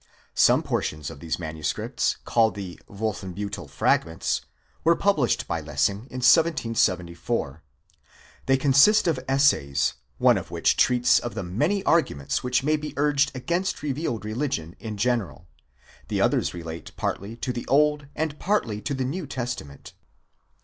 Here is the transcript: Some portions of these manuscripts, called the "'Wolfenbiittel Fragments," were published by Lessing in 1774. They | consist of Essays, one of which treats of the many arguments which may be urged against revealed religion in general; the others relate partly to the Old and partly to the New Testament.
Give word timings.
Some 0.33 0.63
portions 0.63 1.11
of 1.11 1.19
these 1.19 1.37
manuscripts, 1.37 2.17
called 2.25 2.55
the 2.55 2.79
"'Wolfenbiittel 2.89 3.69
Fragments," 3.69 4.41
were 4.83 4.95
published 4.95 5.47
by 5.47 5.61
Lessing 5.61 6.05
in 6.09 6.25
1774. 6.25 7.61
They 8.47 8.57
| 8.57 8.57
consist 8.57 9.05
of 9.07 9.19
Essays, 9.27 9.93
one 10.17 10.39
of 10.39 10.49
which 10.49 10.75
treats 10.75 11.19
of 11.19 11.35
the 11.35 11.43
many 11.43 11.83
arguments 11.83 12.43
which 12.43 12.63
may 12.63 12.77
be 12.77 12.95
urged 12.97 13.31
against 13.35 13.83
revealed 13.83 14.25
religion 14.25 14.75
in 14.79 14.97
general; 14.97 15.47
the 16.07 16.19
others 16.19 16.51
relate 16.51 16.91
partly 16.97 17.35
to 17.35 17.53
the 17.53 17.67
Old 17.67 18.07
and 18.15 18.39
partly 18.39 18.81
to 18.81 18.95
the 18.95 19.05
New 19.05 19.27
Testament. 19.27 19.93